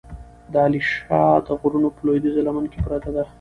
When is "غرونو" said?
1.59-1.89